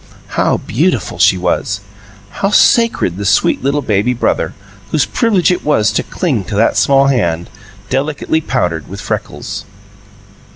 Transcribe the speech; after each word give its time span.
How 0.29 0.57
beautiful 0.57 1.19
she 1.19 1.37
was! 1.37 1.79
How 2.41 2.49
sacred 2.49 3.17
the 3.17 3.23
sweet 3.23 3.61
little 3.63 3.83
baby 3.83 4.15
brother, 4.15 4.55
whose 4.89 5.05
privilege 5.05 5.51
it 5.51 5.63
was 5.63 5.91
to 5.91 6.01
cling 6.01 6.43
to 6.45 6.55
that 6.55 6.75
small 6.75 7.05
hand, 7.05 7.51
delicately 7.87 8.41
powdered 8.41 8.87
with 8.87 8.99
freckles. 8.99 9.63